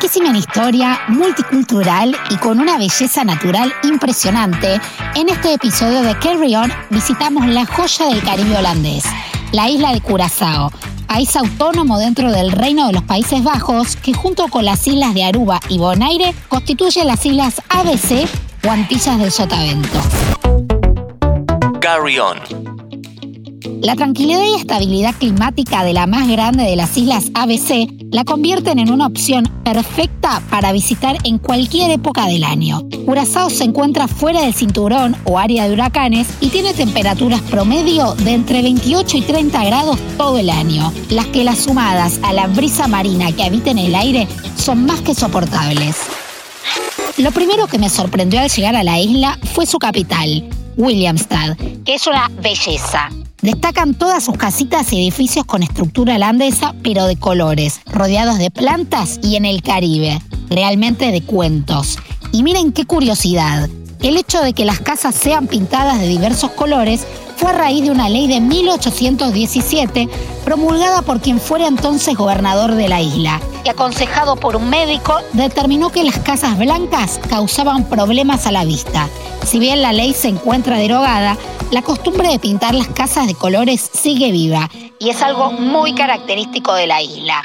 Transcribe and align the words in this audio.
riquísima 0.00 0.30
en 0.30 0.36
historia, 0.36 0.98
multicultural 1.08 2.16
y 2.30 2.36
con 2.36 2.58
una 2.58 2.78
belleza 2.78 3.22
natural 3.22 3.70
impresionante, 3.82 4.80
en 5.14 5.28
este 5.28 5.52
episodio 5.52 6.00
de 6.00 6.18
Carry 6.18 6.56
On 6.56 6.72
visitamos 6.88 7.46
la 7.46 7.66
joya 7.66 8.06
del 8.06 8.22
Caribe 8.22 8.56
holandés, 8.56 9.04
la 9.52 9.68
isla 9.68 9.92
de 9.92 10.00
Curazao, 10.00 10.72
país 11.06 11.36
autónomo 11.36 11.98
dentro 11.98 12.32
del 12.32 12.50
Reino 12.50 12.86
de 12.86 12.94
los 12.94 13.02
Países 13.02 13.44
Bajos 13.44 13.96
que 13.96 14.14
junto 14.14 14.48
con 14.48 14.64
las 14.64 14.86
islas 14.86 15.12
de 15.12 15.24
Aruba 15.24 15.60
y 15.68 15.76
Bonaire 15.76 16.34
constituye 16.48 17.04
las 17.04 17.26
islas 17.26 17.60
ABC 17.68 18.26
o 18.66 18.70
Antillas 18.70 19.18
del 19.18 19.30
Sotavento. 19.30 20.00
Carry 21.78 22.18
On 22.18 22.38
la 23.82 23.96
tranquilidad 23.96 24.42
y 24.44 24.56
estabilidad 24.56 25.14
climática 25.14 25.84
de 25.84 25.94
la 25.94 26.06
más 26.06 26.28
grande 26.28 26.64
de 26.64 26.76
las 26.76 26.96
islas 26.96 27.30
ABC 27.34 27.88
la 28.10 28.24
convierten 28.24 28.78
en 28.78 28.90
una 28.90 29.06
opción 29.06 29.44
perfecta 29.64 30.42
para 30.50 30.72
visitar 30.72 31.16
en 31.24 31.38
cualquier 31.38 31.90
época 31.90 32.26
del 32.26 32.44
año. 32.44 32.82
Curazao 33.06 33.48
se 33.48 33.64
encuentra 33.64 34.08
fuera 34.08 34.42
del 34.42 34.54
cinturón 34.54 35.16
o 35.24 35.38
área 35.38 35.66
de 35.66 35.74
huracanes 35.74 36.28
y 36.40 36.48
tiene 36.48 36.74
temperaturas 36.74 37.40
promedio 37.42 38.14
de 38.16 38.32
entre 38.32 38.62
28 38.62 39.16
y 39.16 39.22
30 39.22 39.64
grados 39.64 39.98
todo 40.18 40.38
el 40.38 40.50
año, 40.50 40.92
las 41.08 41.26
que 41.28 41.44
las 41.44 41.58
sumadas 41.58 42.20
a 42.22 42.32
la 42.32 42.48
brisa 42.48 42.88
marina 42.88 43.32
que 43.32 43.44
habita 43.44 43.70
en 43.70 43.78
el 43.78 43.94
aire 43.94 44.28
son 44.56 44.84
más 44.84 45.00
que 45.00 45.14
soportables. 45.14 45.96
Lo 47.16 47.32
primero 47.32 47.66
que 47.66 47.78
me 47.78 47.88
sorprendió 47.88 48.40
al 48.40 48.50
llegar 48.50 48.76
a 48.76 48.82
la 48.82 48.98
isla 48.98 49.38
fue 49.54 49.66
su 49.66 49.78
capital, 49.78 50.48
Williamstad, 50.76 51.56
que 51.84 51.94
es 51.94 52.06
una 52.06 52.30
belleza. 52.40 53.10
Destacan 53.42 53.94
todas 53.94 54.22
sus 54.22 54.36
casitas 54.36 54.92
y 54.92 54.98
edificios 54.98 55.46
con 55.46 55.62
estructura 55.62 56.16
holandesa, 56.16 56.74
pero 56.82 57.06
de 57.06 57.16
colores, 57.16 57.80
rodeados 57.86 58.38
de 58.38 58.50
plantas 58.50 59.18
y 59.22 59.36
en 59.36 59.46
el 59.46 59.62
Caribe, 59.62 60.20
realmente 60.50 61.10
de 61.10 61.22
cuentos. 61.22 61.98
Y 62.32 62.42
miren 62.42 62.72
qué 62.72 62.84
curiosidad, 62.84 63.70
el 64.02 64.18
hecho 64.18 64.42
de 64.42 64.52
que 64.52 64.66
las 64.66 64.80
casas 64.80 65.14
sean 65.14 65.46
pintadas 65.46 66.00
de 66.00 66.08
diversos 66.08 66.50
colores 66.50 67.06
fue 67.36 67.50
a 67.50 67.54
raíz 67.54 67.82
de 67.82 67.90
una 67.90 68.10
ley 68.10 68.28
de 68.28 68.40
1817 68.40 70.08
promulgada 70.44 71.00
por 71.00 71.20
quien 71.20 71.40
fuera 71.40 71.66
entonces 71.66 72.14
gobernador 72.14 72.74
de 72.74 72.88
la 72.88 73.00
isla 73.00 73.40
y 73.64 73.68
aconsejado 73.68 74.36
por 74.36 74.56
un 74.56 74.70
médico 74.70 75.16
determinó 75.32 75.90
que 75.90 76.04
las 76.04 76.18
casas 76.18 76.58
blancas 76.58 77.20
causaban 77.28 77.84
problemas 77.84 78.46
a 78.46 78.52
la 78.52 78.64
vista. 78.64 79.08
Si 79.44 79.58
bien 79.58 79.82
la 79.82 79.92
ley 79.92 80.12
se 80.12 80.28
encuentra 80.28 80.78
derogada, 80.78 81.36
la 81.70 81.82
costumbre 81.82 82.28
de 82.28 82.38
pintar 82.38 82.74
las 82.74 82.88
casas 82.88 83.26
de 83.26 83.34
colores 83.34 83.90
sigue 83.92 84.32
viva 84.32 84.68
y 84.98 85.10
es 85.10 85.22
algo 85.22 85.52
muy 85.52 85.94
característico 85.94 86.74
de 86.74 86.86
la 86.86 87.02
isla. 87.02 87.42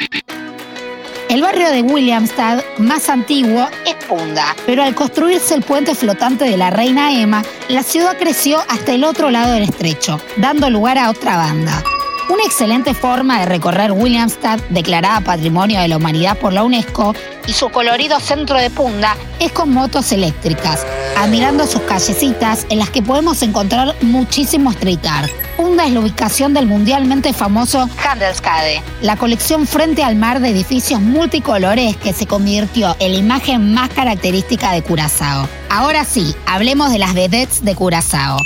El 1.29 1.41
barrio 1.41 1.69
de 1.71 1.81
Williamstad, 1.81 2.63
más 2.77 3.09
antiguo, 3.09 3.67
es 3.85 3.95
Punda, 4.05 4.55
pero 4.65 4.83
al 4.83 4.93
construirse 4.93 5.55
el 5.55 5.63
puente 5.63 5.95
flotante 5.95 6.45
de 6.45 6.55
la 6.55 6.69
Reina 6.69 7.11
Emma, 7.11 7.43
la 7.67 7.83
ciudad 7.83 8.17
creció 8.17 8.59
hasta 8.69 8.93
el 8.93 9.03
otro 9.03 9.31
lado 9.31 9.53
del 9.53 9.63
estrecho, 9.63 10.21
dando 10.37 10.69
lugar 10.69 10.97
a 10.97 11.09
otra 11.09 11.35
banda. 11.37 11.83
Una 12.27 12.43
excelente 12.43 12.95
forma 12.95 13.39
de 13.39 13.45
recorrer 13.45 13.91
Williamstad, 13.91 14.59
declarada 14.69 15.21
Patrimonio 15.21 15.79
de 15.79 15.87
la 15.87 15.97
Humanidad 15.97 16.35
por 16.39 16.53
la 16.53 16.63
UNESCO, 16.63 17.13
y 17.45 17.53
su 17.53 17.69
colorido 17.69 18.19
centro 18.19 18.57
de 18.57 18.71
Punda 18.71 19.15
es 19.39 19.51
con 19.51 19.71
motos 19.71 20.11
eléctricas, 20.11 20.83
admirando 21.17 21.67
sus 21.67 21.81
callecitas 21.81 22.65
en 22.69 22.79
las 22.79 22.89
que 22.89 23.03
podemos 23.03 23.43
encontrar 23.43 23.95
muchísimo 24.01 24.71
street 24.71 25.05
art. 25.07 25.31
Punda 25.55 25.85
es 25.85 25.93
la 25.93 25.99
ubicación 25.99 26.55
del 26.55 26.65
mundialmente 26.65 27.31
famoso 27.31 27.87
Handelskade, 28.03 28.81
la 29.01 29.17
colección 29.17 29.67
frente 29.67 30.03
al 30.03 30.15
mar 30.15 30.39
de 30.39 30.49
edificios 30.49 31.01
multicolores 31.01 31.95
que 31.97 32.11
se 32.11 32.25
convirtió 32.25 32.95
en 32.99 33.11
la 33.13 33.19
imagen 33.19 33.75
más 33.75 33.89
característica 33.89 34.71
de 34.71 34.81
Curazao. 34.81 35.47
Ahora 35.69 36.03
sí, 36.03 36.35
hablemos 36.47 36.91
de 36.91 36.97
las 36.97 37.13
vedettes 37.13 37.63
de 37.63 37.75
Curazao. 37.75 38.37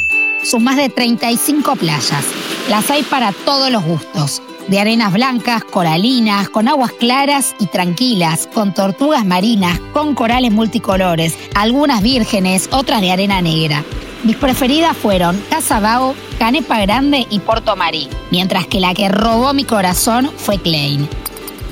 Sus 0.43 0.61
más 0.61 0.75
de 0.75 0.89
35 0.89 1.77
playas. 1.77 2.25
Las 2.69 2.91
hay 2.91 3.01
para 3.01 3.31
todos 3.31 3.71
los 3.71 3.83
gustos 3.83 4.43
de 4.67 4.79
arenas 4.79 5.11
blancas, 5.11 5.63
coralinas, 5.63 6.49
con 6.49 6.67
aguas 6.67 6.91
claras 6.91 7.55
y 7.59 7.65
tranquilas, 7.65 8.47
con 8.53 8.75
tortugas 8.75 9.25
marinas, 9.25 9.79
con 9.91 10.13
corales 10.13 10.51
multicolores, 10.51 11.35
algunas 11.55 12.03
vírgenes, 12.03 12.69
otras 12.71 13.01
de 13.01 13.11
arena 13.11 13.41
negra. 13.41 13.83
Mis 14.23 14.35
preferidas 14.35 14.95
fueron 14.95 15.43
Casabao, 15.49 16.13
Canepa 16.37 16.79
Grande 16.81 17.25
y 17.31 17.39
Porto 17.39 17.75
Marí, 17.75 18.07
mientras 18.29 18.67
que 18.67 18.79
la 18.79 18.93
que 18.93 19.09
robó 19.09 19.51
mi 19.55 19.63
corazón 19.63 20.29
fue 20.37 20.59
Klein. 20.59 21.09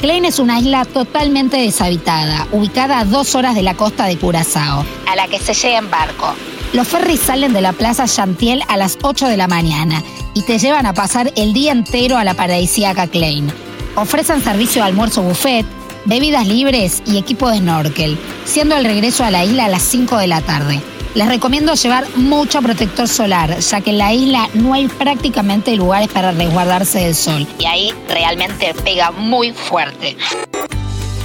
Klein 0.02 0.26
es 0.26 0.40
una 0.40 0.60
isla 0.60 0.84
totalmente 0.86 1.58
deshabitada, 1.58 2.48
ubicada 2.52 2.98
a 2.98 3.06
dos 3.06 3.36
horas 3.36 3.54
de 3.54 3.62
la 3.62 3.76
costa 3.76 4.06
de 4.06 4.18
Curazao, 4.18 4.84
a 5.08 5.16
la 5.16 5.28
que 5.28 5.38
se 5.38 5.54
llega 5.54 5.78
en 5.78 5.92
barco. 5.92 6.34
Los 6.74 6.88
ferries 6.88 7.20
salen 7.20 7.54
de 7.54 7.62
la 7.62 7.74
Plaza 7.74 8.08
Chantiel 8.08 8.64
a 8.68 8.78
las 8.78 8.98
8 9.04 9.28
de 9.28 9.38
la 9.38 9.48
mañana 9.48 10.04
y 10.38 10.44
te 10.44 10.60
llevan 10.60 10.86
a 10.86 10.94
pasar 10.94 11.34
el 11.36 11.52
día 11.52 11.72
entero 11.72 12.16
a 12.16 12.24
la 12.24 12.36
paradisíaca 12.36 13.08
Klein. 13.08 13.52
Ofrecen 13.96 14.44
servicio 14.44 14.84
de 14.84 14.90
almuerzo 14.90 15.24
buffet, 15.24 15.66
bebidas 16.06 16.46
libres 16.46 17.02
y 17.08 17.18
equipo 17.18 17.50
de 17.50 17.58
snorkel, 17.58 18.20
siendo 18.46 18.78
el 18.78 18.86
regreso 18.86 19.24
a 19.24 19.32
la 19.32 19.44
isla 19.44 19.66
a 19.66 19.70
las 19.70 19.82
5 19.82 20.16
de 20.18 20.28
la 20.28 20.42
tarde. 20.42 20.80
Les 21.16 21.28
recomiendo 21.28 21.74
llevar 21.74 22.06
mucho 22.18 22.62
protector 22.62 23.08
solar, 23.08 23.58
ya 23.58 23.82
que 23.82 23.90
en 23.90 23.98
la 23.98 24.14
isla 24.14 24.48
no 24.54 24.76
hay 24.76 24.88
prácticamente 24.88 25.76
lugares 25.76 26.08
para 26.10 26.32
resguardarse 26.32 27.00
del 27.00 27.16
sol 27.16 27.48
y 27.58 27.66
ahí 27.66 27.92
realmente 28.08 28.76
pega 28.84 29.10
muy 29.10 29.54
fuerte. 29.54 30.18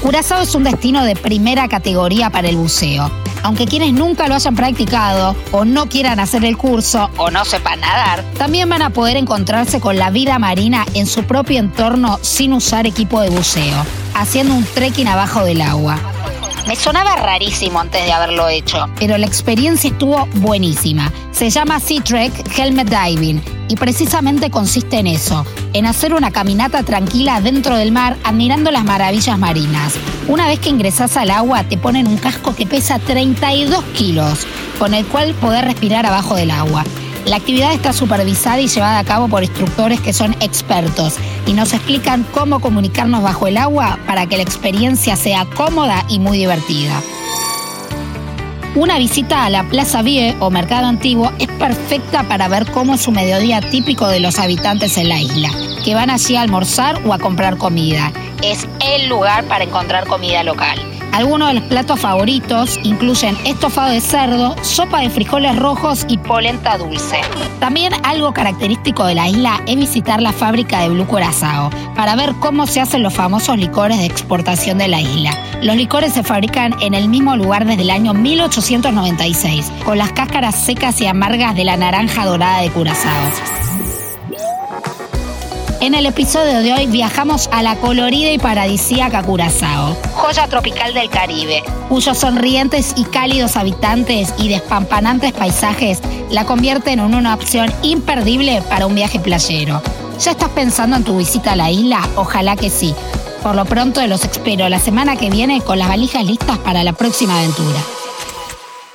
Curazao 0.00 0.40
es 0.40 0.54
un 0.54 0.64
destino 0.64 1.04
de 1.04 1.16
primera 1.16 1.68
categoría 1.68 2.30
para 2.30 2.48
el 2.48 2.56
buceo 2.56 3.21
aunque 3.42 3.66
quienes 3.66 3.92
nunca 3.92 4.28
lo 4.28 4.34
hayan 4.34 4.54
practicado 4.54 5.34
o 5.50 5.64
no 5.64 5.88
quieran 5.88 6.20
hacer 6.20 6.44
el 6.44 6.56
curso 6.56 7.10
o 7.16 7.30
no 7.30 7.44
sepan 7.44 7.80
nadar, 7.80 8.24
también 8.38 8.68
van 8.68 8.82
a 8.82 8.90
poder 8.90 9.16
encontrarse 9.16 9.80
con 9.80 9.96
la 9.96 10.10
vida 10.10 10.38
marina 10.38 10.84
en 10.94 11.06
su 11.06 11.24
propio 11.24 11.58
entorno 11.58 12.18
sin 12.22 12.52
usar 12.52 12.86
equipo 12.86 13.20
de 13.20 13.30
buceo, 13.30 13.84
haciendo 14.14 14.54
un 14.54 14.64
trekking 14.64 15.08
abajo 15.08 15.44
del 15.44 15.62
agua. 15.62 16.11
Me 16.66 16.76
sonaba 16.76 17.16
rarísimo 17.16 17.80
antes 17.80 18.04
de 18.04 18.12
haberlo 18.12 18.48
hecho, 18.48 18.86
pero 18.98 19.18
la 19.18 19.26
experiencia 19.26 19.90
estuvo 19.90 20.26
buenísima. 20.36 21.12
Se 21.32 21.50
llama 21.50 21.80
Sea 21.80 22.02
Trek 22.02 22.32
Helmet 22.56 22.88
Diving 22.88 23.42
y 23.68 23.74
precisamente 23.74 24.48
consiste 24.48 24.98
en 24.98 25.08
eso, 25.08 25.44
en 25.72 25.86
hacer 25.86 26.14
una 26.14 26.30
caminata 26.30 26.84
tranquila 26.84 27.40
dentro 27.40 27.76
del 27.76 27.90
mar 27.90 28.16
admirando 28.22 28.70
las 28.70 28.84
maravillas 28.84 29.38
marinas. 29.38 29.94
Una 30.28 30.46
vez 30.46 30.60
que 30.60 30.68
ingresas 30.68 31.16
al 31.16 31.30
agua 31.30 31.64
te 31.64 31.78
ponen 31.78 32.06
un 32.06 32.16
casco 32.16 32.54
que 32.54 32.66
pesa 32.66 33.00
32 33.00 33.82
kilos, 33.94 34.46
con 34.78 34.94
el 34.94 35.04
cual 35.06 35.34
poder 35.34 35.64
respirar 35.64 36.06
abajo 36.06 36.36
del 36.36 36.52
agua. 36.52 36.84
La 37.26 37.36
actividad 37.36 37.72
está 37.72 37.92
supervisada 37.92 38.60
y 38.60 38.66
llevada 38.66 38.98
a 38.98 39.04
cabo 39.04 39.28
por 39.28 39.44
instructores 39.44 40.00
que 40.00 40.12
son 40.12 40.34
expertos 40.40 41.14
y 41.46 41.52
nos 41.52 41.72
explican 41.72 42.26
cómo 42.32 42.60
comunicarnos 42.60 43.22
bajo 43.22 43.46
el 43.46 43.58
agua 43.58 43.98
para 44.06 44.26
que 44.26 44.36
la 44.36 44.42
experiencia 44.42 45.14
sea 45.14 45.44
cómoda 45.44 46.04
y 46.08 46.18
muy 46.18 46.38
divertida. 46.38 47.00
Una 48.74 48.98
visita 48.98 49.44
a 49.44 49.50
la 49.50 49.64
Plaza 49.64 50.02
Vie 50.02 50.34
o 50.40 50.50
Mercado 50.50 50.86
Antiguo 50.86 51.30
es 51.38 51.48
perfecta 51.48 52.24
para 52.24 52.48
ver 52.48 52.68
cómo 52.72 52.94
es 52.94 53.06
un 53.06 53.14
mediodía 53.14 53.60
típico 53.60 54.08
de 54.08 54.18
los 54.18 54.38
habitantes 54.38 54.96
en 54.96 55.10
la 55.10 55.20
isla, 55.20 55.50
que 55.84 55.94
van 55.94 56.10
allí 56.10 56.36
a 56.36 56.40
almorzar 56.40 57.00
o 57.06 57.12
a 57.12 57.18
comprar 57.18 57.58
comida. 57.58 58.12
Es 58.42 58.66
el 58.80 59.08
lugar 59.08 59.44
para 59.44 59.64
encontrar 59.64 60.06
comida 60.06 60.42
local. 60.42 60.91
Algunos 61.12 61.48
de 61.48 61.54
los 61.54 61.64
platos 61.64 62.00
favoritos 62.00 62.80
incluyen 62.82 63.36
estofado 63.44 63.90
de 63.90 64.00
cerdo, 64.00 64.56
sopa 64.62 65.00
de 65.00 65.10
frijoles 65.10 65.56
rojos 65.58 66.06
y 66.08 66.16
polenta 66.16 66.78
dulce. 66.78 67.20
También 67.60 67.92
algo 68.02 68.32
característico 68.32 69.04
de 69.04 69.14
la 69.14 69.28
isla 69.28 69.60
es 69.66 69.76
visitar 69.76 70.22
la 70.22 70.32
fábrica 70.32 70.80
de 70.80 70.88
Blue 70.88 71.06
Curazao 71.06 71.70
para 71.94 72.16
ver 72.16 72.32
cómo 72.40 72.66
se 72.66 72.80
hacen 72.80 73.02
los 73.02 73.12
famosos 73.12 73.58
licores 73.58 73.98
de 73.98 74.06
exportación 74.06 74.78
de 74.78 74.88
la 74.88 75.02
isla. 75.02 75.32
Los 75.62 75.76
licores 75.76 76.14
se 76.14 76.22
fabrican 76.22 76.74
en 76.80 76.94
el 76.94 77.08
mismo 77.08 77.36
lugar 77.36 77.66
desde 77.66 77.82
el 77.82 77.90
año 77.90 78.14
1896, 78.14 79.70
con 79.84 79.98
las 79.98 80.12
cáscaras 80.12 80.54
secas 80.54 81.00
y 81.02 81.06
amargas 81.06 81.54
de 81.54 81.64
la 81.64 81.76
naranja 81.76 82.24
dorada 82.24 82.62
de 82.62 82.70
Curazao. 82.70 83.61
En 85.82 85.94
el 85.94 86.06
episodio 86.06 86.60
de 86.60 86.72
hoy 86.72 86.86
viajamos 86.86 87.48
a 87.50 87.60
la 87.60 87.74
colorida 87.74 88.30
y 88.30 88.38
paradisíaca 88.38 89.24
Curazao, 89.24 89.96
joya 90.14 90.46
tropical 90.46 90.94
del 90.94 91.10
Caribe, 91.10 91.64
cuyos 91.88 92.18
sonrientes 92.18 92.94
y 92.96 93.02
cálidos 93.02 93.56
habitantes 93.56 94.32
y 94.38 94.48
despampanantes 94.48 95.32
paisajes 95.32 95.98
la 96.30 96.44
convierten 96.46 97.00
en 97.00 97.16
una 97.16 97.34
opción 97.34 97.68
imperdible 97.82 98.62
para 98.70 98.86
un 98.86 98.94
viaje 98.94 99.18
playero. 99.18 99.82
¿Ya 100.20 100.30
estás 100.30 100.50
pensando 100.50 100.94
en 100.94 101.02
tu 101.02 101.18
visita 101.18 101.54
a 101.54 101.56
la 101.56 101.72
isla? 101.72 102.08
Ojalá 102.14 102.54
que 102.54 102.70
sí. 102.70 102.94
Por 103.42 103.56
lo 103.56 103.64
pronto 103.64 104.06
los 104.06 104.24
espero 104.24 104.68
la 104.68 104.78
semana 104.78 105.16
que 105.16 105.30
viene 105.30 105.62
con 105.62 105.80
las 105.80 105.88
valijas 105.88 106.24
listas 106.24 106.58
para 106.58 106.84
la 106.84 106.92
próxima 106.92 107.40
aventura. 107.40 107.80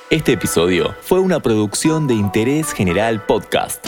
Este 0.08 0.32
episodio 0.32 0.94
fue 1.02 1.20
una 1.20 1.40
producción 1.40 2.06
de 2.06 2.14
Interés 2.14 2.72
General 2.72 3.22
Podcast 3.26 3.87